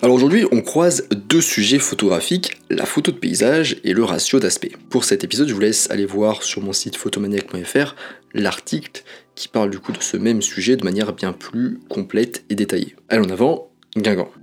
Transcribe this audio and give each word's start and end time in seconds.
Alors 0.00 0.14
aujourd'hui, 0.14 0.46
on 0.52 0.60
croise 0.60 1.08
deux 1.10 1.40
sujets 1.40 1.80
photographiques, 1.80 2.62
la 2.70 2.86
photo 2.86 3.10
de 3.10 3.16
paysage 3.16 3.78
et 3.82 3.92
le 3.92 4.04
ratio 4.04 4.38
d'aspect. 4.38 4.70
Pour 4.90 5.02
cet 5.02 5.24
épisode, 5.24 5.48
je 5.48 5.54
vous 5.54 5.60
laisse 5.60 5.90
aller 5.90 6.06
voir 6.06 6.44
sur 6.44 6.62
mon 6.62 6.72
site 6.72 6.94
photomaniac.fr 6.96 7.96
l'article 8.32 9.02
qui 9.34 9.48
parle 9.48 9.70
du 9.70 9.80
coup 9.80 9.90
de 9.90 10.00
ce 10.00 10.16
même 10.16 10.40
sujet 10.40 10.76
de 10.76 10.84
manière 10.84 11.12
bien 11.12 11.32
plus 11.32 11.80
complète 11.88 12.44
et 12.48 12.54
détaillée. 12.54 12.94
Allez 13.08 13.26
en 13.26 13.30
avant, 13.30 13.72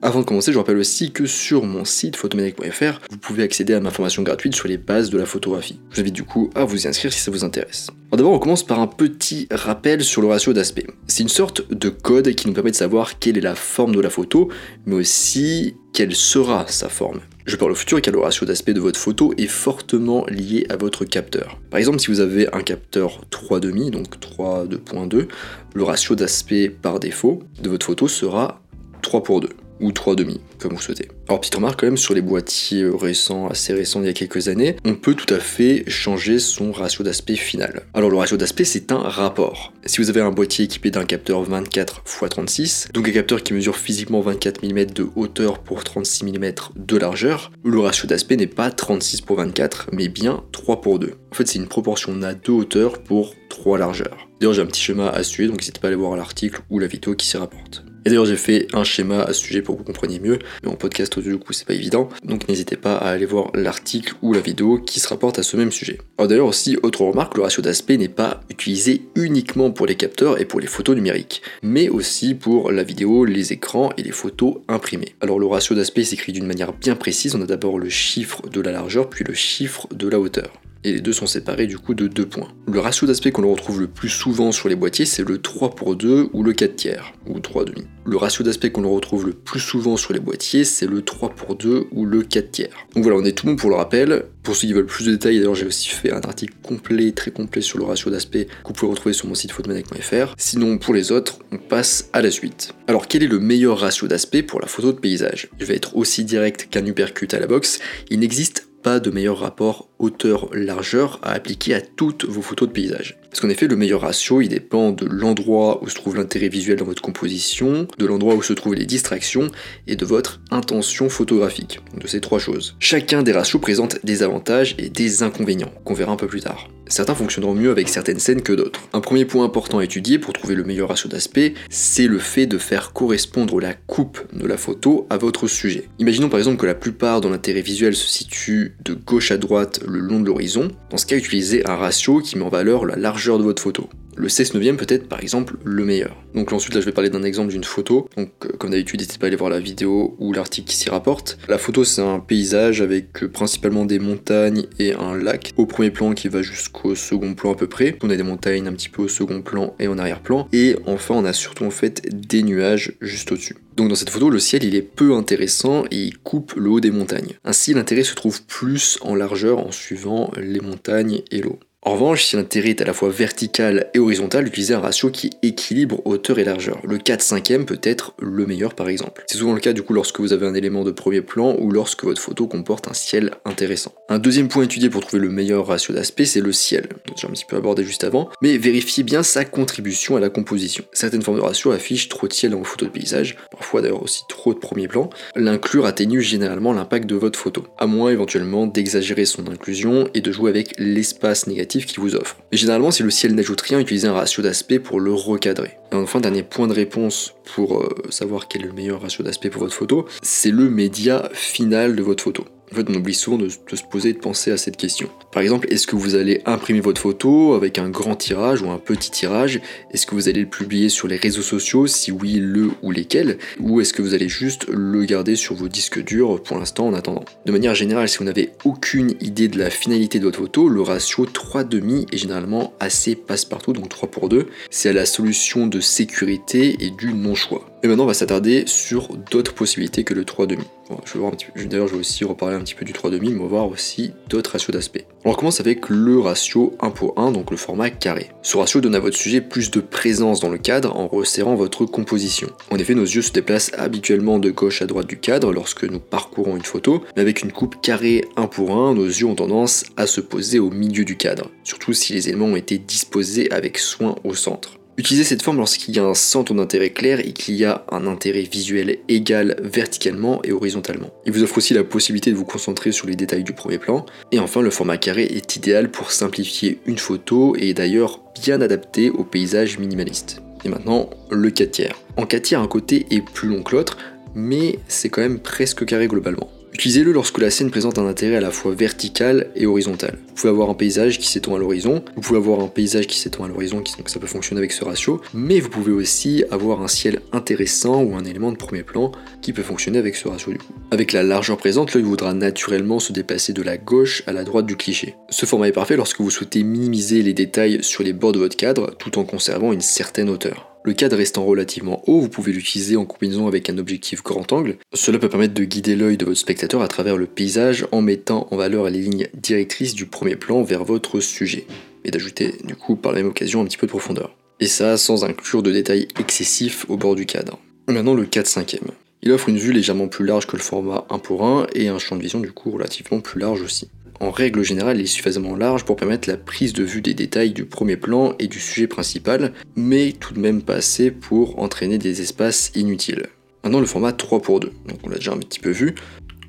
Avant 0.01 0.19
de 0.19 0.25
commencer, 0.25 0.51
je 0.51 0.57
rappelle 0.57 0.77
aussi 0.77 1.11
que 1.11 1.25
sur 1.25 1.63
mon 1.63 1.85
site 1.85 2.15
photomaniac.fr, 2.15 3.01
vous 3.09 3.17
pouvez 3.17 3.43
accéder 3.43 3.73
à 3.73 3.79
ma 3.79 3.91
formation 3.91 4.23
gratuite 4.23 4.55
sur 4.55 4.67
les 4.67 4.77
bases 4.77 5.09
de 5.09 5.17
la 5.17 5.25
photographie. 5.25 5.79
Je 5.89 5.95
vous 5.95 6.01
invite 6.01 6.13
du 6.13 6.23
coup 6.23 6.49
à 6.55 6.65
vous 6.65 6.85
y 6.85 6.87
inscrire 6.87 7.13
si 7.13 7.19
ça 7.19 7.31
vous 7.31 7.43
intéresse. 7.43 7.87
D'abord, 8.11 8.31
on 8.31 8.39
commence 8.39 8.63
par 8.63 8.79
un 8.79 8.87
petit 8.87 9.47
rappel 9.51 10.03
sur 10.03 10.21
le 10.21 10.29
ratio 10.29 10.53
d'aspect. 10.53 10.87
C'est 11.07 11.23
une 11.23 11.29
sorte 11.29 11.69
de 11.73 11.89
code 11.89 12.33
qui 12.33 12.47
nous 12.47 12.53
permet 12.53 12.71
de 12.71 12.75
savoir 12.75 13.19
quelle 13.19 13.37
est 13.37 13.41
la 13.41 13.55
forme 13.55 13.93
de 13.93 13.99
la 13.99 14.09
photo, 14.09 14.49
mais 14.85 14.95
aussi 14.95 15.75
quelle 15.91 16.15
sera 16.15 16.65
sa 16.67 16.87
forme. 16.87 17.19
Je 17.45 17.57
parle 17.57 17.71
au 17.71 17.75
futur 17.75 18.01
car 18.01 18.13
le 18.13 18.19
ratio 18.19 18.45
d'aspect 18.45 18.73
de 18.73 18.79
votre 18.79 18.99
photo 18.99 19.33
est 19.37 19.47
fortement 19.47 20.25
lié 20.27 20.65
à 20.69 20.77
votre 20.77 21.05
capteur. 21.05 21.59
Par 21.69 21.77
exemple, 21.77 21.99
si 21.99 22.07
vous 22.07 22.21
avez 22.21 22.47
un 22.55 22.61
capteur 22.61 23.21
3,5, 23.31 23.91
donc 23.91 24.17
3.2.2, 24.17 25.27
le 25.73 25.83
ratio 25.83 26.15
d'aspect 26.15 26.69
par 26.69 26.99
défaut 26.99 27.43
de 27.61 27.69
votre 27.69 27.85
photo 27.85 28.07
sera 28.07 28.61
3 29.05 29.21
pour 29.21 29.39
2 29.39 29.49
ou 29.81 29.91
3 29.91 30.15
demi, 30.15 30.39
comme 30.57 30.73
vous 30.73 30.81
souhaitez. 30.81 31.09
Alors 31.27 31.39
petite 31.39 31.55
remarque 31.55 31.79
quand 31.79 31.85
même 31.85 31.97
sur 31.97 32.15
les 32.15 32.21
boîtiers 32.21 32.85
récents, 32.87 33.47
assez 33.47 33.71
récents 33.73 34.01
il 34.01 34.07
y 34.07 34.09
a 34.09 34.13
quelques 34.13 34.47
années, 34.47 34.77
on 34.83 34.95
peut 34.95 35.13
tout 35.13 35.31
à 35.31 35.37
fait 35.37 35.83
changer 35.87 36.39
son 36.39 36.71
ratio 36.71 37.03
d'aspect 37.03 37.35
final. 37.35 37.83
Alors 37.93 38.09
le 38.09 38.17
ratio 38.17 38.35
d'aspect 38.35 38.63
c'est 38.63 38.91
un 38.91 38.97
rapport. 38.97 39.73
Si 39.85 40.01
vous 40.01 40.09
avez 40.09 40.21
un 40.21 40.31
boîtier 40.31 40.65
équipé 40.65 40.89
d'un 40.89 41.05
capteur 41.05 41.43
24 41.43 42.01
x 42.03 42.29
36, 42.29 42.87
donc 42.93 43.07
un 43.07 43.11
capteur 43.11 43.43
qui 43.43 43.53
mesure 43.53 43.77
physiquement 43.77 44.21
24 44.21 44.63
mm 44.63 44.85
de 44.85 45.07
hauteur 45.15 45.59
pour 45.59 45.83
36 45.83 46.23
mm 46.23 46.53
de 46.75 46.97
largeur, 46.97 47.51
le 47.63 47.79
ratio 47.79 48.07
d'aspect 48.07 48.37
n'est 48.37 48.47
pas 48.47 48.71
36 48.71 49.21
pour 49.21 49.37
24, 49.37 49.89
mais 49.91 50.07
bien 50.07 50.43
3 50.51 50.81
pour 50.81 50.97
2. 50.97 51.13
En 51.31 51.35
fait 51.35 51.47
c'est 51.47 51.59
une 51.59 51.67
proportion, 51.67 52.13
on 52.15 52.23
a 52.23 52.33
deux 52.33 52.53
hauteurs 52.53 53.03
pour 53.03 53.35
3 53.49 53.77
largeurs. 53.77 54.27
D'ailleurs 54.39 54.53
j'ai 54.53 54.61
un 54.63 54.67
petit 54.67 54.81
schéma 54.81 55.09
à 55.09 55.21
suivre, 55.21 55.51
donc 55.51 55.59
n'hésitez 55.59 55.79
pas 55.79 55.87
à 55.87 55.89
aller 55.89 55.97
voir 55.97 56.15
l'article 56.15 56.61
ou 56.71 56.79
la 56.79 56.87
vidéo 56.87 57.13
qui 57.13 57.27
s'y 57.27 57.37
rapporte. 57.37 57.83
Et 58.05 58.09
d'ailleurs, 58.09 58.25
j'ai 58.25 58.35
fait 58.35 58.67
un 58.73 58.83
schéma 58.83 59.23
à 59.23 59.33
ce 59.33 59.41
sujet 59.41 59.63
pour 59.63 59.75
que 59.75 59.79
vous 59.79 59.85
compreniez 59.85 60.19
mieux, 60.19 60.37
mais 60.61 60.69
en 60.69 60.75
podcast 60.75 61.17
audio, 61.17 61.31
du 61.31 61.39
coup, 61.39 61.53
c'est 61.53 61.65
pas 61.65 61.73
évident. 61.73 62.07
Donc 62.23 62.47
n'hésitez 62.47 62.75
pas 62.75 62.95
à 62.95 63.09
aller 63.09 63.25
voir 63.25 63.49
l'article 63.55 64.13
ou 64.21 64.31
la 64.31 64.41
vidéo 64.41 64.77
qui 64.77 64.99
se 64.99 65.07
rapporte 65.07 65.39
à 65.39 65.43
ce 65.43 65.57
même 65.57 65.71
sujet. 65.71 65.97
D'ailleurs, 66.19 66.45
aussi, 66.45 66.77
autre 66.83 67.01
remarque, 67.03 67.35
le 67.35 67.41
ratio 67.41 67.63
d'aspect 67.63 67.97
n'est 67.97 68.07
pas 68.07 68.41
utilisé 68.51 69.01
uniquement 69.15 69.71
pour 69.71 69.87
les 69.87 69.95
capteurs 69.95 70.39
et 70.39 70.45
pour 70.45 70.59
les 70.59 70.67
photos 70.67 70.95
numériques, 70.95 71.41
mais 71.63 71.89
aussi 71.89 72.35
pour 72.35 72.71
la 72.71 72.83
vidéo, 72.83 73.25
les 73.25 73.53
écrans 73.53 73.89
et 73.97 74.03
les 74.03 74.11
photos 74.11 74.57
imprimées. 74.67 75.15
Alors 75.21 75.39
le 75.39 75.47
ratio 75.47 75.75
d'aspect 75.75 76.03
s'écrit 76.03 76.31
d'une 76.31 76.45
manière 76.45 76.73
bien 76.73 76.95
précise. 76.95 77.33
On 77.33 77.41
a 77.41 77.47
d'abord 77.47 77.79
le 77.79 77.89
chiffre 77.89 78.47
de 78.47 78.61
la 78.61 78.71
largeur, 78.71 79.09
puis 79.09 79.25
le 79.25 79.33
chiffre 79.33 79.87
de 79.93 80.07
la 80.07 80.19
hauteur 80.19 80.51
et 80.85 80.91
les 80.93 81.01
deux 81.01 81.13
sont 81.13 81.25
séparés 81.25 81.65
du 81.65 81.79
coup 81.79 81.95
de 81.95 82.07
deux 82.07 82.27
points. 82.27 82.47
Le 82.71 82.79
ratio 82.79 83.07
d'aspect 83.07 83.31
qu'on 83.31 83.49
retrouve 83.49 83.81
le 83.81 83.87
plus 83.87 84.07
souvent 84.07 84.51
sur 84.51 84.69
les 84.69 84.75
boîtiers, 84.75 85.05
c'est 85.05 85.27
le 85.27 85.39
3 85.39 85.71
pour 85.71 85.95
2 85.95 86.29
ou 86.31 86.43
le 86.43 86.53
4 86.53 86.75
tiers, 86.75 87.13
ou 87.25 87.39
3 87.39 87.65
demi. 87.65 87.87
Le 88.05 88.17
ratio 88.17 88.45
d'aspect 88.45 88.71
qu'on 88.71 88.87
retrouve 88.87 89.25
le 89.25 89.33
plus 89.33 89.59
souvent 89.59 89.97
sur 89.97 90.13
les 90.13 90.19
boîtiers, 90.19 90.63
c'est 90.63 90.85
le 90.85 91.01
3 91.01 91.29
pour 91.29 91.55
2 91.55 91.87
ou 91.91 92.05
le 92.05 92.21
4 92.21 92.51
tiers. 92.51 92.87
Donc 92.93 93.03
voilà, 93.03 93.17
on 93.17 93.25
est 93.25 93.31
tout 93.31 93.47
bon 93.47 93.55
pour 93.55 93.71
le 93.71 93.75
rappel. 93.75 94.25
Pour 94.43 94.55
ceux 94.55 94.67
qui 94.67 94.73
veulent 94.73 94.85
plus 94.85 95.07
de 95.07 95.11
détails, 95.13 95.39
d'ailleurs 95.39 95.55
j'ai 95.55 95.65
aussi 95.65 95.89
fait 95.89 96.11
un 96.11 96.21
article 96.21 96.53
complet, 96.61 97.11
très 97.13 97.31
complet 97.31 97.61
sur 97.61 97.79
le 97.79 97.85
ratio 97.85 98.11
d'aspect 98.11 98.45
que 98.45 98.67
vous 98.67 98.73
pouvez 98.73 98.91
retrouver 98.91 99.13
sur 99.13 99.27
mon 99.27 99.33
site 99.33 99.51
photomaniac.fr. 99.51 100.35
Sinon 100.37 100.77
pour 100.77 100.93
les 100.93 101.11
autres, 101.11 101.39
on 101.51 101.57
passe 101.57 102.09
à 102.13 102.21
la 102.21 102.29
suite. 102.29 102.75
Alors 102.87 103.07
quel 103.07 103.23
est 103.23 103.27
le 103.27 103.39
meilleur 103.39 103.79
ratio 103.79 104.07
d'aspect 104.07 104.43
pour 104.43 104.61
la 104.61 104.67
photo 104.67 104.91
de 104.91 104.99
paysage? 104.99 105.49
Je 105.57 105.65
vais 105.65 105.75
être 105.75 105.97
aussi 105.97 106.23
direct 106.23 106.67
qu'un 106.69 106.85
uppercut 106.85 107.33
à 107.33 107.39
la 107.39 107.47
boxe. 107.47 107.79
Il 108.11 108.19
n'existe 108.19 108.67
pas 108.85 108.99
de 108.99 109.09
meilleur 109.09 109.39
rapport 109.39 109.87
hauteur-largeur 109.97 111.17
à 111.23 111.31
appliquer 111.31 111.73
à 111.73 111.81
toutes 111.81 112.23
vos 112.25 112.43
photos 112.43 112.67
de 112.67 112.73
paysage. 112.73 113.17
Parce 113.35 113.41
qu'en 113.41 113.49
effet, 113.49 113.67
le 113.67 113.75
meilleur 113.75 113.99
ratio, 113.99 114.39
il 114.39 114.47
dépend 114.47 114.91
de 114.91 115.05
l'endroit 115.05 115.83
où 115.83 115.89
se 115.89 115.95
trouve 115.95 116.15
l'intérêt 116.15 116.47
visuel 116.47 116.77
dans 116.77 116.85
votre 116.85 117.01
composition, 117.01 117.85
de 117.97 118.05
l'endroit 118.05 118.33
où 118.33 118.41
se 118.41 118.53
trouvent 118.53 118.75
les 118.75 118.85
distractions 118.85 119.49
et 119.87 119.97
de 119.97 120.05
votre 120.05 120.39
intention 120.51 121.09
photographique. 121.09 121.81
de 121.99 122.07
ces 122.07 122.21
trois 122.21 122.39
choses. 122.39 122.77
Chacun 122.79 123.23
des 123.23 123.33
ratios 123.33 123.61
présente 123.61 123.97
des 124.05 124.23
avantages 124.23 124.75
et 124.77 124.87
des 124.87 125.21
inconvénients, 125.21 125.73
qu'on 125.83 125.93
verra 125.93 126.13
un 126.13 126.15
peu 126.15 126.27
plus 126.27 126.39
tard. 126.39 126.69
Certains 126.87 127.15
fonctionneront 127.15 127.55
mieux 127.55 127.71
avec 127.71 127.89
certaines 127.89 128.19
scènes 128.19 128.43
que 128.43 128.53
d'autres. 128.53 128.79
Un 128.93 129.01
premier 129.01 129.25
point 129.25 129.43
important 129.43 129.79
à 129.79 129.83
étudier 129.83 130.19
pour 130.19 130.33
trouver 130.33 130.53
le 130.53 130.63
meilleur 130.63 130.89
ratio 130.89 131.09
d'aspect, 131.09 131.55
c'est 131.69 132.05
le 132.05 132.19
fait 132.19 132.45
de 132.45 132.59
faire 132.59 132.93
correspondre 132.93 133.59
la 133.59 133.73
coupe 133.73 134.19
de 134.33 134.45
la 134.45 134.55
photo 134.55 135.07
à 135.09 135.17
votre 135.17 135.47
sujet. 135.47 135.89
Imaginons 135.97 136.29
par 136.29 136.37
exemple 136.37 136.57
que 136.57 136.67
la 136.67 136.75
plupart 136.75 137.21
de 137.21 137.27
l'intérêt 137.27 137.61
visuel 137.61 137.95
se 137.95 138.07
situe 138.07 138.75
de 138.85 138.93
gauche 138.93 139.31
à 139.31 139.37
droite 139.37 139.79
le 139.87 139.99
long 139.99 140.19
de 140.19 140.27
l'horizon. 140.27 140.67
Dans 140.91 140.97
ce 140.97 141.07
cas, 141.07 141.17
utilisez 141.17 141.67
un 141.67 141.75
ratio 141.75 142.19
qui 142.19 142.37
met 142.37 142.45
en 142.45 142.49
valeur 142.49 142.85
la 142.85 142.95
largeur 142.95 143.24
de 143.25 143.43
votre 143.43 143.61
photo. 143.61 143.89
Le 144.17 144.29
16 144.29 144.53
neuvième 144.53 144.77
peut 144.77 144.85
être 144.87 145.09
par 145.09 145.19
exemple 145.19 145.57
le 145.65 145.83
meilleur. 145.83 146.15
Donc 146.33 146.53
ensuite 146.53 146.73
là 146.73 146.79
je 146.79 146.85
vais 146.85 146.93
parler 146.93 147.09
d'un 147.09 147.23
exemple 147.23 147.51
d'une 147.51 147.65
photo. 147.65 148.07
Donc 148.15 148.29
euh, 148.45 148.55
comme 148.57 148.71
d'habitude 148.71 149.01
n'hésitez 149.01 149.17
pas 149.17 149.25
à 149.25 149.27
aller 149.27 149.35
voir 149.35 149.49
la 149.49 149.59
vidéo 149.59 150.15
ou 150.19 150.31
l'article 150.31 150.69
qui 150.69 150.77
s'y 150.77 150.89
rapporte. 150.89 151.37
La 151.49 151.57
photo 151.57 151.83
c'est 151.83 152.01
un 152.01 152.19
paysage 152.19 152.81
avec 152.81 153.23
euh, 153.23 153.27
principalement 153.27 153.83
des 153.85 153.99
montagnes 153.99 154.67
et 154.79 154.93
un 154.93 155.17
lac 155.17 155.51
au 155.57 155.65
premier 155.65 155.91
plan 155.91 156.13
qui 156.13 156.29
va 156.29 156.41
jusqu'au 156.43 156.95
second 156.95 157.33
plan 157.33 157.51
à 157.51 157.55
peu 157.55 157.67
près. 157.67 157.97
On 158.03 158.09
a 158.09 158.15
des 158.15 158.23
montagnes 158.23 158.67
un 158.67 158.73
petit 158.73 158.89
peu 158.89 159.01
au 159.01 159.07
second 159.09 159.41
plan 159.41 159.75
et 159.79 159.89
en 159.89 159.97
arrière-plan. 159.97 160.47
Et 160.53 160.77
enfin 160.85 161.15
on 161.15 161.25
a 161.25 161.33
surtout 161.33 161.65
en 161.65 161.71
fait 161.71 162.01
des 162.09 162.41
nuages 162.41 162.93
juste 163.01 163.33
au-dessus. 163.33 163.57
Donc 163.75 163.89
dans 163.89 163.95
cette 163.95 164.09
photo, 164.09 164.29
le 164.29 164.39
ciel 164.39 164.63
il 164.63 164.75
est 164.75 164.81
peu 164.81 165.13
intéressant 165.13 165.83
et 165.91 165.97
il 165.97 166.17
coupe 166.19 166.53
le 166.55 166.69
haut 166.69 166.79
des 166.79 166.91
montagnes. 166.91 167.33
Ainsi 167.43 167.73
l'intérêt 167.73 168.03
se 168.03 168.15
trouve 168.15 168.43
plus 168.43 168.97
en 169.01 169.15
largeur 169.15 169.59
en 169.59 169.71
suivant 169.71 170.31
les 170.37 170.61
montagnes 170.61 171.21
et 171.31 171.41
l'eau. 171.41 171.59
En 171.87 171.91
revanche, 171.91 172.25
si 172.25 172.35
l'intérêt 172.35 172.71
est 172.71 172.81
à 172.81 172.85
la 172.85 172.93
fois 172.93 173.09
vertical 173.09 173.91
et 173.93 173.99
horizontal, 173.99 174.47
utilisez 174.47 174.73
un 174.73 174.79
ratio 174.79 175.11
qui 175.11 175.29
équilibre 175.43 176.01
hauteur 176.05 176.39
et 176.39 176.43
largeur. 176.43 176.79
Le 176.83 176.97
4 176.97 177.21
5 177.21 177.63
peut 177.67 177.79
être 177.83 178.15
le 178.19 178.47
meilleur 178.47 178.73
par 178.73 178.89
exemple. 178.89 179.23
C'est 179.27 179.37
souvent 179.37 179.53
le 179.53 179.59
cas 179.59 179.71
du 179.71 179.83
coup 179.83 179.93
lorsque 179.93 180.19
vous 180.19 180.33
avez 180.33 180.47
un 180.47 180.55
élément 180.55 180.83
de 180.83 180.89
premier 180.89 181.21
plan 181.21 181.55
ou 181.59 181.69
lorsque 181.69 182.03
votre 182.03 182.19
photo 182.19 182.47
comporte 182.47 182.87
un 182.87 182.95
ciel 182.95 183.29
intéressant. 183.45 183.93
Un 184.09 184.17
deuxième 184.17 184.47
point 184.47 184.63
étudié 184.63 184.89
pour 184.89 185.05
trouver 185.05 185.21
le 185.21 185.29
meilleur 185.29 185.67
ratio 185.67 185.93
d'aspect, 185.93 186.25
c'est 186.25 186.41
le 186.41 186.51
ciel. 186.51 186.89
J'ai 187.15 187.27
un 187.27 187.29
petit 187.29 187.45
peu 187.45 187.55
abordé 187.55 187.83
juste 187.83 188.03
avant, 188.03 188.31
mais 188.41 188.57
vérifiez 188.57 189.03
bien 189.03 189.21
sa 189.21 189.45
contribution 189.45 190.15
à 190.15 190.19
la 190.19 190.29
composition. 190.29 190.85
Certaines 190.91 191.21
formes 191.21 191.37
de 191.37 191.43
ratio 191.43 191.69
affichent 191.69 192.09
trop 192.09 192.27
de 192.27 192.33
ciel 192.33 192.53
dans 192.53 192.57
vos 192.57 192.63
photos 192.63 192.89
de 192.89 192.93
paysage, 192.93 193.37
parfois 193.51 193.83
d'ailleurs 193.83 194.01
aussi 194.01 194.23
trop 194.27 194.55
de 194.55 194.59
premier 194.59 194.87
plan. 194.87 195.11
L'inclure 195.35 195.85
atténue 195.85 196.21
généralement 196.21 196.73
l'impact 196.73 197.05
de 197.05 197.15
votre 197.15 197.37
photo, 197.37 197.67
à 197.77 197.85
moins 197.85 198.09
éventuellement 198.09 198.65
d'exagérer 198.65 199.25
son 199.25 199.45
inclusion 199.51 200.09
et 200.15 200.21
de 200.21 200.31
jouer 200.31 200.49
avec 200.49 200.73
l'espace 200.79 201.45
négatif 201.45 201.74
qui 201.83 201.99
vous 201.99 202.15
offre. 202.15 202.37
Mais 202.51 202.57
généralement, 202.57 202.91
si 202.91 203.03
le 203.03 203.09
ciel 203.09 203.35
n'ajoute 203.35 203.59
rien, 203.61 203.79
utilisez 203.79 204.07
un 204.07 204.13
ratio 204.13 204.41
d'aspect 204.41 204.79
pour 204.79 204.99
le 204.99 205.13
recadrer. 205.13 205.77
Et 205.91 205.95
enfin, 205.95 206.21
dernier 206.21 206.43
point 206.43 206.67
de 206.67 206.73
réponse 206.73 207.33
pour 207.53 207.81
euh, 207.81 207.89
savoir 208.09 208.47
quel 208.47 208.63
est 208.63 208.67
le 208.67 208.73
meilleur 208.73 209.01
ratio 209.01 209.23
d'aspect 209.23 209.49
pour 209.49 209.61
votre 209.61 209.75
photo, 209.75 210.05
c'est 210.21 210.51
le 210.51 210.69
média 210.69 211.29
final 211.33 211.95
de 211.95 212.03
votre 212.03 212.23
photo. 212.23 212.45
En 212.71 212.75
fait, 212.75 212.85
on 212.89 212.93
oublie 212.95 213.13
souvent 213.13 213.37
de, 213.37 213.49
se 213.49 213.83
poser 213.89 214.09
et 214.09 214.13
de 214.13 214.19
penser 214.19 214.51
à 214.51 214.57
cette 214.57 214.77
question. 214.77 215.09
Par 215.31 215.43
exemple, 215.43 215.67
est-ce 215.71 215.87
que 215.87 215.95
vous 215.95 216.15
allez 216.15 216.41
imprimer 216.45 216.79
votre 216.79 216.99
photo 216.99 217.53
avec 217.53 217.77
un 217.77 217.89
grand 217.89 218.15
tirage 218.15 218.61
ou 218.61 218.69
un 218.69 218.79
petit 218.79 219.11
tirage? 219.11 219.61
Est-ce 219.91 220.05
que 220.05 220.15
vous 220.15 220.29
allez 220.29 220.41
le 220.41 220.49
publier 220.49 220.89
sur 220.89 221.07
les 221.07 221.17
réseaux 221.17 221.41
sociaux 221.41 221.87
Si 221.87 222.11
oui, 222.11 222.39
le 222.41 222.71
ou 222.81 222.91
lesquels? 222.91 223.37
Ou 223.59 223.81
est-ce 223.81 223.93
que 223.93 224.01
vous 224.01 224.13
allez 224.13 224.29
juste 224.29 224.67
le 224.67 225.03
garder 225.05 225.35
sur 225.35 225.55
vos 225.55 225.67
disques 225.67 226.03
durs 226.03 226.41
pour 226.41 226.57
l'instant 226.57 226.87
en 226.87 226.93
attendant? 226.93 227.25
De 227.45 227.51
manière 227.51 227.75
générale, 227.75 228.09
si 228.09 228.17
vous 228.17 228.25
n'avez 228.25 228.51
aucune 228.63 229.13
idée 229.21 229.47
de 229.47 229.59
la 229.59 229.69
finalité 229.69 230.19
de 230.19 230.25
votre 230.25 230.39
photo, 230.39 230.67
le 230.67 230.81
ratio 230.81 231.25
3,5 231.25 232.13
est 232.13 232.17
généralement 232.17 232.73
assez 232.79 233.15
passe-partout, 233.15 233.73
donc 233.73 233.89
3 233.89 234.09
pour 234.09 234.29
2. 234.29 234.47
C'est 234.69 234.93
la 234.93 235.05
solution 235.05 235.67
de 235.67 235.79
sécurité 235.79 236.77
et 236.79 236.89
du 236.89 237.13
non-choix. 237.13 237.74
Et 237.85 237.87
maintenant, 237.87 238.05
on 238.05 238.07
va 238.07 238.15
s'attarder 238.15 238.63
sur 238.65 239.09
d'autres 239.29 239.53
possibilités 239.53 240.03
que 240.03 240.15
le 240.15 240.23
3,5. 240.23 240.57
je 241.05 241.13
vais 241.13 241.19
voir 241.19 241.31
un 241.31 241.35
petit 241.35 241.45
peu, 241.53 241.63
d'ailleurs, 241.65 241.87
je 241.87 241.93
vais 241.93 241.99
aussi 241.99 242.23
reparler 242.23 242.55
un 242.55 242.61
petit 242.61 242.73
peu 242.73 242.83
du 242.83 242.93
3,5, 242.93 243.19
mais 243.21 243.39
on 243.39 243.43
va 243.43 243.47
voir 243.47 243.67
aussi 243.69 244.11
d'autres 244.27 244.53
ratios 244.53 244.73
d'aspect. 244.73 245.05
On 245.23 245.35
commence 245.35 245.59
avec 245.59 245.87
le 245.89 246.19
ratio 246.19 246.75
1 246.79 246.89
pour 246.89 247.19
1, 247.19 247.31
donc 247.31 247.51
le 247.51 247.57
format 247.57 247.91
carré. 247.91 248.31
Ce 248.41 248.57
ratio 248.57 248.81
donne 248.81 248.95
à 248.95 248.99
votre 248.99 249.15
sujet 249.15 249.39
plus 249.39 249.69
de 249.69 249.81
présence 249.81 250.39
dans 250.39 250.49
le 250.49 250.57
cadre 250.57 250.95
en 250.95 251.07
resserrant 251.07 251.53
votre 251.53 251.85
composition. 251.85 252.47
En 252.71 252.77
effet, 252.77 252.95
nos 252.95 253.03
yeux 253.03 253.21
se 253.21 253.31
déplacent 253.31 253.71
habituellement 253.77 254.39
de 254.39 254.49
gauche 254.49 254.81
à 254.81 254.87
droite 254.87 255.05
du 255.05 255.19
cadre 255.19 255.53
lorsque 255.53 255.83
nous 255.83 255.99
parcourons 255.99 256.57
une 256.57 256.63
photo, 256.63 257.03
mais 257.15 257.21
avec 257.21 257.43
une 257.43 257.51
coupe 257.51 257.79
carrée 257.83 258.25
1 258.35 258.47
pour 258.47 258.71
1, 258.75 258.95
nos 258.95 259.05
yeux 259.05 259.27
ont 259.27 259.35
tendance 259.35 259.85
à 259.95 260.07
se 260.07 260.21
poser 260.21 260.57
au 260.57 260.71
milieu 260.71 261.05
du 261.05 261.17
cadre, 261.17 261.51
surtout 261.63 261.93
si 261.93 262.13
les 262.13 262.29
éléments 262.29 262.47
ont 262.47 262.55
été 262.55 262.79
disposés 262.79 263.51
avec 263.51 263.77
soin 263.77 264.15
au 264.23 264.33
centre. 264.33 264.79
Utilisez 264.97 265.25
cette 265.25 265.41
forme 265.41 265.57
lorsqu'il 265.57 265.93
y 265.93 265.99
a 265.99 266.05
un 266.05 266.13
centre 266.13 266.53
d'intérêt 266.53 266.91
clair 266.91 267.19
et 267.19 267.33
qu'il 267.33 267.55
y 267.55 267.65
a 267.65 267.85
un 267.91 268.07
intérêt 268.07 268.43
visuel 268.43 268.99
égal 269.09 269.57
verticalement 269.61 270.41
et 270.45 270.53
horizontalement. 270.53 271.09
Il 271.25 271.33
vous 271.33 271.43
offre 271.43 271.57
aussi 271.57 271.73
la 271.73 271.83
possibilité 271.83 272.31
de 272.31 272.37
vous 272.37 272.45
concentrer 272.45 272.93
sur 272.93 273.05
les 273.05 273.15
détails 273.15 273.43
du 273.43 273.51
premier 273.51 273.77
plan. 273.77 274.05
Et 274.31 274.39
enfin, 274.39 274.61
le 274.61 274.69
format 274.69 274.97
carré 274.97 275.23
est 275.23 275.57
idéal 275.57 275.91
pour 275.91 276.11
simplifier 276.11 276.79
une 276.85 276.97
photo 276.97 277.57
et 277.57 277.69
est 277.69 277.73
d'ailleurs 277.73 278.21
bien 278.41 278.61
adapté 278.61 279.09
au 279.09 279.25
paysage 279.25 279.79
minimaliste. 279.79 280.41
Et 280.63 280.69
maintenant, 280.69 281.09
le 281.29 281.49
4 281.49 281.71
tiers. 281.71 281.99
En 282.15 282.25
4 282.25 282.41
tiers, 282.41 282.61
un 282.61 282.67
côté 282.67 283.05
est 283.11 283.21
plus 283.21 283.49
long 283.49 283.63
que 283.63 283.75
l'autre, 283.75 283.97
mais 284.33 284.79
c'est 284.87 285.09
quand 285.09 285.21
même 285.21 285.39
presque 285.39 285.85
carré 285.85 286.07
globalement. 286.07 286.49
Utilisez-le 286.75 287.13
lorsque 287.13 287.37
la 287.37 287.51
scène 287.51 287.71
présente 287.71 287.99
un 287.99 288.05
intérêt 288.05 288.35
à 288.35 288.41
la 288.41 288.51
fois 288.51 288.75
vertical 288.75 289.47
et 289.55 289.65
horizontal. 289.65 290.17
Vous 290.27 290.33
pouvez 290.35 290.49
avoir 290.49 290.69
un 290.69 290.73
paysage 290.73 291.19
qui 291.19 291.27
s'étend 291.29 291.55
à 291.55 291.57
l'horizon, 291.57 292.03
vous 292.17 292.21
pouvez 292.21 292.37
avoir 292.37 292.59
un 292.59 292.67
paysage 292.67 293.07
qui 293.07 293.17
s'étend 293.17 293.45
à 293.45 293.47
l'horizon, 293.47 293.77
donc 293.77 294.09
ça 294.09 294.19
peut 294.19 294.27
fonctionner 294.27 294.59
avec 294.59 294.73
ce 294.73 294.83
ratio, 294.83 295.21
mais 295.33 295.61
vous 295.61 295.69
pouvez 295.69 295.93
aussi 295.93 296.43
avoir 296.51 296.81
un 296.81 296.89
ciel 296.89 297.21
intéressant 297.31 298.03
ou 298.03 298.17
un 298.17 298.25
élément 298.25 298.51
de 298.51 298.57
premier 298.57 298.83
plan 298.83 299.13
qui 299.41 299.53
peut 299.53 299.63
fonctionner 299.63 299.99
avec 299.99 300.17
ce 300.17 300.27
ratio. 300.27 300.51
Avec 300.91 301.13
la 301.13 301.23
largeur 301.23 301.55
présente, 301.55 301.93
l'œil 301.93 302.03
voudra 302.03 302.33
naturellement 302.33 302.99
se 302.99 303.13
déplacer 303.13 303.53
de 303.53 303.61
la 303.61 303.77
gauche 303.77 304.23
à 304.27 304.33
la 304.33 304.43
droite 304.43 304.65
du 304.65 304.75
cliché. 304.75 305.15
Ce 305.29 305.45
format 305.45 305.69
est 305.69 305.71
parfait 305.71 305.95
lorsque 305.95 306.19
vous 306.19 306.29
souhaitez 306.29 306.63
minimiser 306.63 307.21
les 307.21 307.33
détails 307.33 307.85
sur 307.85 308.03
les 308.03 308.11
bords 308.11 308.33
de 308.33 308.39
votre 308.39 308.57
cadre 308.57 308.93
tout 308.99 309.17
en 309.17 309.23
conservant 309.23 309.71
une 309.71 309.79
certaine 309.79 310.29
hauteur. 310.29 310.74
Le 310.85 310.93
cadre 310.93 311.17
restant 311.17 311.43
relativement 311.43 312.03
haut, 312.05 312.19
vous 312.19 312.29
pouvez 312.29 312.51
l'utiliser 312.51 312.95
en 312.95 313.05
combinaison 313.05 313.47
avec 313.47 313.71
un 313.71 313.79
objectif 313.79 314.21
grand 314.21 314.53
angle. 314.53 314.77
Cela 314.93 315.17
peut 315.17 315.29
permettre 315.29 315.55
de 315.55 315.63
guider 315.63 315.95
l'œil 315.95 316.15
de 316.15 316.25
votre 316.25 316.37
spectateur 316.37 316.83
à 316.83 316.87
travers 316.87 317.17
le 317.17 317.25
paysage 317.25 317.87
en 317.91 318.03
mettant 318.03 318.47
en 318.51 318.55
valeur 318.55 318.87
les 318.91 319.01
lignes 319.01 319.27
directrices 319.33 319.95
du 319.95 320.05
premier 320.05 320.35
plan 320.35 320.61
vers 320.61 320.83
votre 320.83 321.21
sujet, 321.21 321.65
et 322.03 322.11
d'ajouter 322.11 322.53
du 322.63 322.75
coup 322.75 322.95
par 322.95 323.13
la 323.13 323.17
même 323.17 323.29
occasion 323.29 323.61
un 323.61 323.65
petit 323.65 323.77
peu 323.77 323.87
de 323.87 323.91
profondeur. 323.91 324.37
Et 324.59 324.67
ça 324.67 324.95
sans 324.97 325.25
inclure 325.25 325.63
de 325.63 325.71
détails 325.71 326.07
excessifs 326.19 326.85
au 326.87 326.97
bord 326.97 327.15
du 327.15 327.25
cadre. 327.25 327.57
Maintenant 327.87 328.13
le 328.13 328.27
4 328.27 328.45
5 328.45 328.75
e 328.75 328.77
Il 329.23 329.31
offre 329.31 329.49
une 329.49 329.57
vue 329.57 329.71
légèrement 329.71 330.07
plus 330.07 330.23
large 330.23 330.45
que 330.45 330.55
le 330.55 330.61
format 330.61 331.07
1 331.09 331.17
pour 331.17 331.47
1 331.47 331.65
et 331.73 331.87
un 331.87 331.97
champ 331.97 332.15
de 332.15 332.21
vision 332.21 332.39
du 332.39 332.51
coup 332.51 332.69
relativement 332.69 333.21
plus 333.21 333.39
large 333.39 333.63
aussi 333.63 333.89
en 334.19 334.31
règle 334.31 334.63
générale, 334.63 335.01
est 335.01 335.05
suffisamment 335.05 335.55
large 335.55 335.85
pour 335.85 335.95
permettre 335.95 336.29
la 336.29 336.37
prise 336.37 336.73
de 336.73 336.83
vue 336.83 337.01
des 337.01 337.13
détails 337.13 337.51
du 337.51 337.65
premier 337.65 337.97
plan 337.97 338.35
et 338.39 338.47
du 338.47 338.59
sujet 338.59 338.87
principal, 338.87 339.53
mais 339.75 340.13
tout 340.13 340.33
de 340.33 340.39
même 340.39 340.61
pas 340.61 340.75
assez 340.75 341.11
pour 341.11 341.59
entraîner 341.59 341.97
des 341.97 342.21
espaces 342.21 342.71
inutiles. 342.75 343.27
Maintenant 343.63 343.79
le 343.79 343.85
format 343.85 344.13
3 344.13 344.41
pour 344.41 344.59
2, 344.59 344.71
donc 344.87 344.99
on 345.03 345.09
l'a 345.09 345.17
déjà 345.17 345.33
un 345.33 345.37
petit 345.37 345.59
peu 345.59 345.71
vu. 345.71 345.95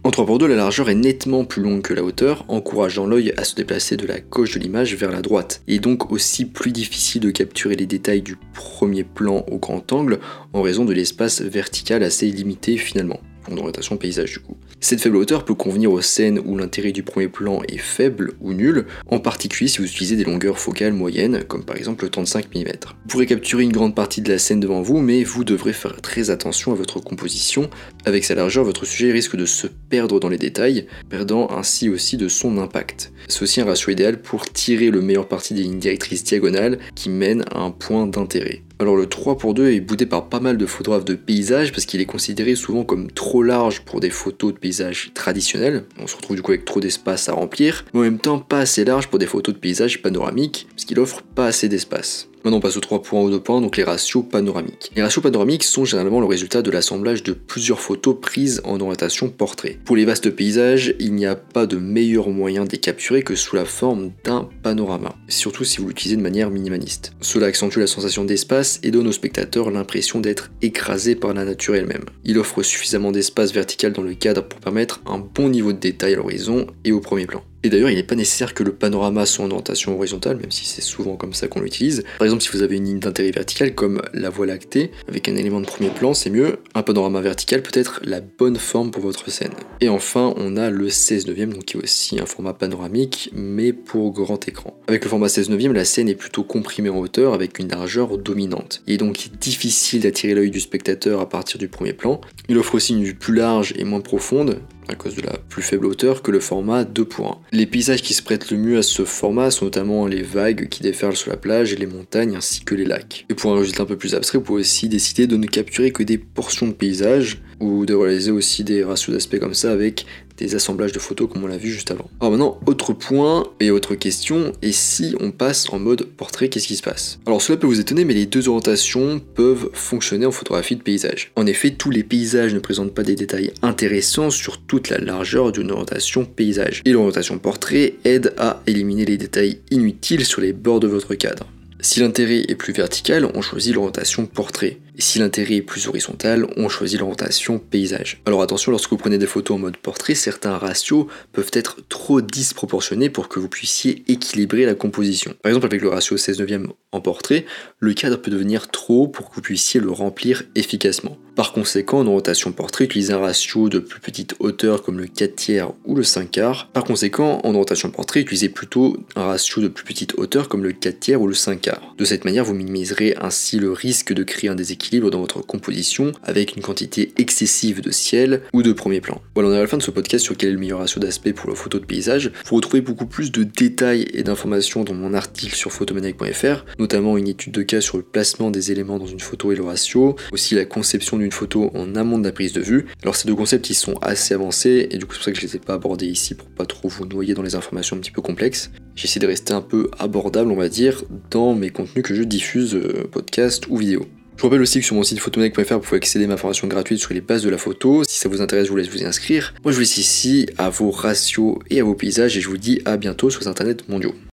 En 0.04 0.10
3 0.10 0.24
pour 0.24 0.38
2, 0.38 0.46
la 0.46 0.54
largeur 0.54 0.88
est 0.88 0.94
nettement 0.94 1.44
plus 1.44 1.60
longue 1.60 1.82
que 1.82 1.92
la 1.92 2.04
hauteur, 2.04 2.44
encourageant 2.46 3.06
l'œil 3.06 3.32
à 3.36 3.42
se 3.42 3.56
déplacer 3.56 3.96
de 3.96 4.06
la 4.06 4.20
gauche 4.20 4.54
de 4.54 4.60
l'image 4.60 4.94
vers 4.94 5.10
la 5.10 5.20
droite. 5.20 5.62
Est 5.66 5.80
donc 5.80 6.12
aussi 6.12 6.44
plus 6.44 6.70
difficile 6.70 7.22
de 7.22 7.30
capturer 7.32 7.74
les 7.74 7.86
détails 7.86 8.22
du 8.22 8.36
premier 8.54 9.02
plan 9.02 9.44
au 9.50 9.58
grand 9.58 9.92
angle 9.92 10.20
en 10.52 10.62
raison 10.62 10.84
de 10.84 10.92
l'espace 10.92 11.40
vertical 11.40 12.04
assez 12.04 12.30
limité 12.30 12.76
finalement 12.76 13.18
en 13.50 13.56
orientation 13.56 13.96
paysage 13.96 14.34
du 14.34 14.40
coup. 14.40 14.56
Cette 14.80 15.00
faible 15.00 15.16
hauteur 15.16 15.44
peut 15.44 15.54
convenir 15.54 15.90
aux 15.90 16.02
scènes 16.02 16.38
où 16.44 16.56
l'intérêt 16.56 16.92
du 16.92 17.02
premier 17.02 17.28
plan 17.28 17.62
est 17.66 17.78
faible 17.78 18.34
ou 18.40 18.52
nul, 18.52 18.86
en 19.06 19.18
particulier 19.18 19.68
si 19.68 19.78
vous 19.78 19.86
utilisez 19.86 20.16
des 20.16 20.24
longueurs 20.24 20.58
focales 20.58 20.92
moyennes, 20.92 21.44
comme 21.44 21.64
par 21.64 21.76
exemple 21.76 22.04
le 22.04 22.10
35 22.10 22.54
mm. 22.54 22.64
Vous 22.64 23.08
pourrez 23.08 23.26
capturer 23.26 23.62
une 23.62 23.72
grande 23.72 23.94
partie 23.94 24.20
de 24.20 24.30
la 24.30 24.38
scène 24.38 24.60
devant 24.60 24.82
vous, 24.82 24.98
mais 24.98 25.24
vous 25.24 25.44
devrez 25.44 25.72
faire 25.72 26.00
très 26.02 26.30
attention 26.30 26.72
à 26.72 26.74
votre 26.74 27.00
composition. 27.00 27.70
Avec 28.04 28.24
sa 28.24 28.34
largeur, 28.34 28.64
votre 28.64 28.84
sujet 28.84 29.10
risque 29.10 29.36
de 29.36 29.46
se 29.46 29.66
perdre 29.66 30.20
dans 30.20 30.28
les 30.28 30.38
détails, 30.38 30.86
perdant 31.08 31.50
ainsi 31.50 31.88
aussi 31.88 32.16
de 32.18 32.28
son 32.28 32.58
impact. 32.58 33.12
C'est 33.28 33.42
aussi 33.42 33.60
un 33.60 33.64
ratio 33.64 33.92
idéal 33.92 34.20
pour 34.20 34.50
tirer 34.52 34.90
le 34.90 35.00
meilleur 35.00 35.26
parti 35.26 35.54
des 35.54 35.62
lignes 35.62 35.78
directrices 35.78 36.22
diagonales 36.22 36.78
qui 36.94 37.08
mènent 37.08 37.44
à 37.50 37.60
un 37.60 37.70
point 37.70 38.06
d'intérêt. 38.06 38.62
Alors 38.78 38.96
le 38.96 39.06
3 39.06 39.38
pour 39.38 39.54
2 39.54 39.70
est 39.70 39.80
boudé 39.80 40.04
par 40.04 40.28
pas 40.28 40.38
mal 40.38 40.58
de 40.58 40.66
photographes 40.66 41.06
de 41.06 41.14
paysages 41.14 41.72
parce 41.72 41.86
qu'il 41.86 42.02
est 42.02 42.06
considéré 42.06 42.54
souvent 42.54 42.84
comme 42.84 43.10
trop 43.10 43.42
large 43.42 43.80
pour 43.80 44.00
des 44.00 44.10
photos 44.10 44.52
de 44.52 44.58
paysages 44.58 45.12
traditionnels. 45.14 45.84
On 45.98 46.06
se 46.06 46.14
retrouve 46.14 46.36
du 46.36 46.42
coup 46.42 46.52
avec 46.52 46.66
trop 46.66 46.80
d'espace 46.80 47.30
à 47.30 47.32
remplir, 47.32 47.86
mais 47.94 48.00
en 48.00 48.02
même 48.02 48.18
temps 48.18 48.38
pas 48.38 48.58
assez 48.58 48.84
large 48.84 49.08
pour 49.08 49.18
des 49.18 49.26
photos 49.26 49.54
de 49.54 49.60
paysages 49.60 50.02
panoramiques 50.02 50.66
parce 50.70 50.84
qu'il 50.84 51.00
offre 51.00 51.22
pas 51.22 51.46
assez 51.46 51.70
d'espace. 51.70 52.28
Maintenant 52.46 52.58
on 52.58 52.60
passe 52.60 52.76
aux 52.76 52.80
3 52.80 53.02
points 53.02 53.22
ou 53.22 53.28
2 53.28 53.40
points, 53.40 53.60
donc 53.60 53.76
les 53.76 53.82
ratios 53.82 54.24
panoramiques. 54.30 54.92
Les 54.94 55.02
ratios 55.02 55.20
panoramiques 55.20 55.64
sont 55.64 55.84
généralement 55.84 56.20
le 56.20 56.26
résultat 56.26 56.62
de 56.62 56.70
l'assemblage 56.70 57.24
de 57.24 57.32
plusieurs 57.32 57.80
photos 57.80 58.16
prises 58.22 58.62
en 58.62 58.78
orientation 58.78 59.28
portrait. 59.30 59.80
Pour 59.84 59.96
les 59.96 60.04
vastes 60.04 60.30
paysages, 60.30 60.94
il 61.00 61.14
n'y 61.14 61.26
a 61.26 61.34
pas 61.34 61.66
de 61.66 61.76
meilleur 61.76 62.28
moyen 62.28 62.62
de 62.62 62.70
les 62.70 62.78
capturer 62.78 63.24
que 63.24 63.34
sous 63.34 63.56
la 63.56 63.64
forme 63.64 64.12
d'un 64.22 64.48
panorama, 64.62 65.16
surtout 65.26 65.64
si 65.64 65.78
vous 65.78 65.88
l'utilisez 65.88 66.14
de 66.14 66.22
manière 66.22 66.50
minimaliste. 66.50 67.14
Cela 67.20 67.46
accentue 67.46 67.80
la 67.80 67.88
sensation 67.88 68.24
d'espace 68.24 68.78
et 68.84 68.92
donne 68.92 69.08
au 69.08 69.12
spectateur 69.12 69.72
l'impression 69.72 70.20
d'être 70.20 70.52
écrasé 70.62 71.16
par 71.16 71.34
la 71.34 71.44
nature 71.44 71.74
elle-même. 71.74 72.04
Il 72.22 72.38
offre 72.38 72.62
suffisamment 72.62 73.10
d'espace 73.10 73.52
vertical 73.52 73.92
dans 73.92 74.02
le 74.02 74.14
cadre 74.14 74.44
pour 74.44 74.60
permettre 74.60 75.00
un 75.06 75.18
bon 75.18 75.48
niveau 75.48 75.72
de 75.72 75.80
détail 75.80 76.12
à 76.12 76.16
l'horizon 76.18 76.68
et 76.84 76.92
au 76.92 77.00
premier 77.00 77.26
plan. 77.26 77.42
Et 77.66 77.68
d'ailleurs, 77.68 77.90
il 77.90 77.96
n'est 77.96 78.04
pas 78.04 78.14
nécessaire 78.14 78.54
que 78.54 78.62
le 78.62 78.72
panorama 78.72 79.26
soit 79.26 79.44
en 79.44 79.50
orientation 79.50 79.96
horizontale, 79.96 80.36
même 80.36 80.52
si 80.52 80.66
c'est 80.66 80.80
souvent 80.80 81.16
comme 81.16 81.34
ça 81.34 81.48
qu'on 81.48 81.58
l'utilise. 81.58 82.04
Par 82.16 82.24
exemple, 82.24 82.44
si 82.44 82.50
vous 82.52 82.62
avez 82.62 82.76
une 82.76 82.84
ligne 82.84 83.00
d'intérêt 83.00 83.32
verticale 83.32 83.74
comme 83.74 84.02
la 84.14 84.30
voie 84.30 84.46
lactée, 84.46 84.92
avec 85.08 85.28
un 85.28 85.34
élément 85.34 85.60
de 85.60 85.66
premier 85.66 85.90
plan, 85.90 86.14
c'est 86.14 86.30
mieux. 86.30 86.60
Un 86.76 86.84
panorama 86.84 87.20
vertical 87.20 87.62
peut 87.62 87.76
être 87.76 88.00
la 88.04 88.20
bonne 88.20 88.54
forme 88.54 88.92
pour 88.92 89.02
votre 89.02 89.28
scène. 89.32 89.50
Et 89.80 89.88
enfin, 89.88 90.32
on 90.36 90.56
a 90.56 90.70
le 90.70 90.88
16 90.88 91.26
neuvième, 91.26 91.54
donc 91.54 91.64
qui 91.64 91.76
est 91.76 91.82
aussi 91.82 92.20
un 92.20 92.26
format 92.26 92.52
panoramique, 92.52 93.30
mais 93.34 93.72
pour 93.72 94.12
grand 94.12 94.46
écran. 94.46 94.78
Avec 94.86 95.02
le 95.02 95.10
format 95.10 95.28
16 95.28 95.50
neuvième, 95.50 95.72
la 95.72 95.84
scène 95.84 96.08
est 96.08 96.14
plutôt 96.14 96.44
comprimée 96.44 96.90
en 96.90 96.98
hauteur 96.98 97.34
avec 97.34 97.58
une 97.58 97.66
largeur 97.66 98.16
dominante. 98.16 98.84
Il 98.86 98.94
est 98.94 98.98
donc 98.98 99.28
difficile 99.40 100.02
d'attirer 100.02 100.34
l'œil 100.34 100.52
du 100.52 100.60
spectateur 100.60 101.20
à 101.20 101.28
partir 101.28 101.58
du 101.58 101.66
premier 101.66 101.94
plan. 101.94 102.20
Il 102.48 102.58
offre 102.58 102.76
aussi 102.76 102.92
une 102.92 103.02
vue 103.02 103.16
plus 103.16 103.34
large 103.34 103.74
et 103.76 103.82
moins 103.82 104.00
profonde, 104.02 104.60
à 104.88 104.94
cause 104.94 105.16
de 105.16 105.22
la 105.22 105.36
plus 105.48 105.62
faible 105.62 105.86
hauteur 105.86 106.22
que 106.22 106.30
le 106.30 106.40
format 106.40 106.84
2 106.84 107.04
pour 107.04 107.42
1. 107.52 107.56
Les 107.56 107.66
paysages 107.66 108.02
qui 108.02 108.14
se 108.14 108.22
prêtent 108.22 108.50
le 108.50 108.56
mieux 108.56 108.78
à 108.78 108.82
ce 108.82 109.04
format 109.04 109.50
sont 109.50 109.66
notamment 109.66 110.06
les 110.06 110.22
vagues 110.22 110.68
qui 110.68 110.82
déferlent 110.82 111.16
sur 111.16 111.30
la 111.30 111.36
plage 111.36 111.72
et 111.72 111.76
les 111.76 111.86
montagnes 111.86 112.36
ainsi 112.36 112.64
que 112.64 112.74
les 112.74 112.84
lacs. 112.84 113.26
Et 113.28 113.34
pour 113.34 113.52
un 113.52 113.58
résultat 113.58 113.82
un 113.82 113.86
peu 113.86 113.96
plus 113.96 114.14
abstrait, 114.14 114.38
vous 114.38 114.44
pouvez 114.44 114.60
aussi 114.60 114.88
décider 114.88 115.26
de 115.26 115.36
ne 115.36 115.46
capturer 115.46 115.90
que 115.90 116.02
des 116.02 116.18
portions 116.18 116.68
de 116.68 116.72
paysages 116.72 117.42
ou 117.60 117.86
de 117.86 117.94
réaliser 117.94 118.30
aussi 118.30 118.64
des 118.64 118.84
ratios 118.84 119.14
d'aspect 119.14 119.38
comme 119.38 119.54
ça 119.54 119.72
avec 119.72 120.06
des 120.36 120.54
assemblages 120.54 120.92
de 120.92 120.98
photos 120.98 121.28
comme 121.30 121.44
on 121.44 121.46
l'a 121.46 121.56
vu 121.56 121.70
juste 121.70 121.90
avant. 121.90 122.10
Alors 122.20 122.32
maintenant, 122.32 122.60
autre 122.66 122.92
point 122.92 123.46
et 123.60 123.70
autre 123.70 123.94
question, 123.94 124.52
et 124.62 124.72
si 124.72 125.14
on 125.20 125.30
passe 125.30 125.70
en 125.72 125.78
mode 125.78 126.04
portrait, 126.04 126.48
qu'est-ce 126.48 126.66
qui 126.66 126.76
se 126.76 126.82
passe? 126.82 127.18
Alors 127.26 127.42
cela 127.42 127.58
peut 127.58 127.66
vous 127.66 127.80
étonner, 127.80 128.04
mais 128.04 128.14
les 128.14 128.26
deux 128.26 128.48
orientations 128.48 129.20
peuvent 129.34 129.70
fonctionner 129.72 130.26
en 130.26 130.32
photographie 130.32 130.76
de 130.76 130.82
paysage. 130.82 131.32
En 131.36 131.46
effet, 131.46 131.70
tous 131.70 131.90
les 131.90 132.02
paysages 132.02 132.54
ne 132.54 132.58
présentent 132.58 132.94
pas 132.94 133.02
des 133.02 133.14
détails 133.14 133.52
intéressants 133.62 134.30
sur 134.30 134.58
toute 134.58 134.88
la 134.90 134.98
largeur 134.98 135.52
d'une 135.52 135.70
orientation 135.70 136.24
paysage. 136.24 136.82
Et 136.84 136.92
l'orientation 136.92 137.38
portrait 137.38 137.94
aide 138.04 138.34
à 138.38 138.62
éliminer 138.66 139.04
les 139.04 139.16
détails 139.16 139.60
inutiles 139.70 140.24
sur 140.24 140.40
les 140.40 140.52
bords 140.52 140.80
de 140.80 140.88
votre 140.88 141.14
cadre. 141.14 141.46
Si 141.86 142.00
l'intérêt 142.00 142.42
est 142.48 142.56
plus 142.56 142.72
vertical, 142.72 143.30
on 143.32 143.42
choisit 143.42 143.72
l'orientation 143.72 144.26
portrait. 144.26 144.78
Et 144.98 145.00
si 145.00 145.20
l'intérêt 145.20 145.56
est 145.56 145.62
plus 145.62 145.86
horizontal, 145.86 146.44
on 146.56 146.68
choisit 146.68 146.98
l'orientation 146.98 147.60
paysage. 147.60 148.20
Alors 148.26 148.42
attention, 148.42 148.72
lorsque 148.72 148.90
vous 148.90 148.96
prenez 148.96 149.18
des 149.18 149.26
photos 149.26 149.54
en 149.54 149.60
mode 149.60 149.76
portrait, 149.76 150.16
certains 150.16 150.58
ratios 150.58 151.06
peuvent 151.32 151.50
être 151.52 151.86
trop 151.88 152.20
disproportionnés 152.20 153.08
pour 153.08 153.28
que 153.28 153.38
vous 153.38 153.48
puissiez 153.48 154.02
équilibrer 154.08 154.66
la 154.66 154.74
composition. 154.74 155.34
Par 155.42 155.50
exemple, 155.50 155.66
avec 155.66 155.80
le 155.80 155.88
ratio 155.88 156.16
16 156.16 156.40
neuvième 156.40 156.72
en 156.90 157.00
portrait, 157.00 157.46
le 157.78 157.94
cadre 157.94 158.16
peut 158.16 158.30
devenir 158.32 158.68
trop 158.68 159.04
haut 159.04 159.08
pour 159.08 159.30
que 159.30 159.36
vous 159.36 159.42
puissiez 159.42 159.78
le 159.78 159.90
remplir 159.90 160.42
efficacement. 160.56 161.16
Par 161.36 161.52
conséquent, 161.52 162.00
en 162.00 162.06
orientation 162.06 162.50
portrait, 162.50 162.84
utilisez 162.84 163.12
un 163.12 163.18
ratio 163.18 163.68
de 163.68 163.78
plus 163.78 164.00
petite 164.00 164.34
hauteur 164.38 164.82
comme 164.82 164.98
le 164.98 165.06
4 165.06 165.36
tiers 165.36 165.70
ou 165.84 165.94
le 165.94 166.02
5 166.02 166.30
quarts. 166.30 166.70
Par 166.72 166.84
conséquent, 166.84 167.42
en 167.44 167.50
orientation 167.50 167.90
portrait, 167.90 168.20
utilisez 168.20 168.48
plutôt 168.48 168.96
un 169.14 169.24
ratio 169.26 169.60
de 169.60 169.68
plus 169.68 169.84
petite 169.84 170.14
hauteur 170.16 170.48
comme 170.48 170.64
le 170.64 170.72
4 170.72 170.98
tiers 170.98 171.20
ou 171.20 171.26
le 171.26 171.34
5 171.34 171.60
quarts. 171.60 171.75
De 171.98 172.04
cette 172.04 172.24
manière, 172.24 172.44
vous 172.44 172.54
minimiserez 172.54 173.14
ainsi 173.20 173.58
le 173.58 173.72
risque 173.72 174.12
de 174.12 174.22
créer 174.22 174.50
un 174.50 174.54
déséquilibre 174.54 175.10
dans 175.10 175.20
votre 175.20 175.40
composition 175.40 176.12
avec 176.22 176.56
une 176.56 176.62
quantité 176.62 177.12
excessive 177.16 177.80
de 177.80 177.90
ciel 177.90 178.42
ou 178.52 178.62
de 178.62 178.72
premier 178.72 179.00
plan. 179.00 179.20
Voilà, 179.34 179.50
on 179.50 179.52
est 179.52 179.58
à 179.58 179.60
la 179.60 179.66
fin 179.66 179.76
de 179.76 179.82
ce 179.82 179.90
podcast 179.90 180.24
sur 180.24 180.36
quel 180.36 180.50
est 180.50 180.52
le 180.52 180.58
meilleur 180.58 180.80
ratio 180.80 181.00
d'aspect 181.00 181.32
pour 181.32 181.48
la 181.48 181.56
photo 181.56 181.78
de 181.78 181.84
paysage. 181.84 182.32
Vous 182.46 182.56
retrouvez 182.56 182.80
beaucoup 182.80 183.06
plus 183.06 183.32
de 183.32 183.44
détails 183.44 184.06
et 184.12 184.22
d'informations 184.22 184.84
dans 184.84 184.94
mon 184.94 185.14
article 185.14 185.54
sur 185.54 185.72
photomaniac.fr, 185.72 186.64
notamment 186.78 187.16
une 187.16 187.28
étude 187.28 187.52
de 187.52 187.62
cas 187.62 187.80
sur 187.80 187.96
le 187.96 188.02
placement 188.02 188.50
des 188.50 188.72
éléments 188.72 188.98
dans 188.98 189.06
une 189.06 189.20
photo 189.20 189.52
et 189.52 189.56
le 189.56 189.64
ratio, 189.64 190.16
aussi 190.32 190.54
la 190.54 190.64
conception 190.64 191.18
d'une 191.18 191.32
photo 191.32 191.70
en 191.74 191.94
amont 191.94 192.18
de 192.18 192.24
la 192.24 192.32
prise 192.32 192.52
de 192.52 192.60
vue. 192.60 192.86
Alors 193.02 193.16
ces 193.16 193.26
deux 193.26 193.34
concepts 193.34 193.70
ils 193.70 193.74
sont 193.74 193.94
assez 194.02 194.34
avancés 194.34 194.88
et 194.90 194.98
du 194.98 195.06
coup 195.06 195.12
c'est 195.12 195.18
pour 195.18 195.24
ça 195.24 195.32
que 195.32 195.38
je 195.38 195.46
les 195.46 195.56
ai 195.56 195.58
pas 195.58 195.74
abordés 195.74 196.06
ici 196.06 196.34
pour 196.34 196.48
pas 196.48 196.66
trop 196.66 196.88
vous 196.88 197.06
noyer 197.06 197.34
dans 197.34 197.42
les 197.42 197.54
informations 197.54 197.96
un 197.96 198.00
petit 198.00 198.10
peu 198.10 198.22
complexes. 198.22 198.70
J'essaie 198.96 199.20
de 199.20 199.26
rester 199.26 199.52
un 199.52 199.60
peu 199.60 199.90
abordable 199.98 200.50
on 200.50 200.56
va 200.56 200.68
dire 200.68 201.04
dans 201.30 201.54
mes 201.54 201.70
contenus 201.70 202.02
que 202.02 202.14
je 202.14 202.22
diffuse 202.22 202.74
euh, 202.74 203.08
podcast 203.12 203.66
ou 203.68 203.76
vidéo. 203.76 204.06
Je 204.36 204.42
vous 204.42 204.48
rappelle 204.48 204.62
aussi 204.62 204.80
que 204.80 204.84
sur 204.84 204.94
mon 204.94 205.02
site 205.02 205.18
photomec.fr, 205.18 205.74
vous 205.74 205.80
pouvez 205.80 205.96
accéder 205.96 206.24
à 206.24 206.28
ma 206.28 206.36
formation 206.36 206.66
gratuite 206.66 206.98
sur 206.98 207.14
les 207.14 207.22
bases 207.22 207.42
de 207.42 207.48
la 207.48 207.56
photo. 207.56 208.04
Si 208.04 208.18
ça 208.18 208.28
vous 208.28 208.42
intéresse, 208.42 208.66
je 208.66 208.70
vous 208.70 208.76
laisse 208.76 208.90
vous 208.90 209.00
y 209.00 209.04
inscrire. 209.04 209.54
Moi, 209.64 209.72
je 209.72 209.76
vous 209.76 209.80
laisse 209.80 209.96
ici 209.96 210.46
à 210.58 210.68
vos 210.68 210.90
ratios 210.90 211.58
et 211.70 211.80
à 211.80 211.84
vos 211.84 211.94
paysages 211.94 212.36
et 212.36 212.42
je 212.42 212.48
vous 212.48 212.58
dis 212.58 212.82
à 212.84 212.98
bientôt 212.98 213.30
sur 213.30 213.40
les 213.40 213.48
internets 213.48 213.78
mondiaux. 213.88 214.14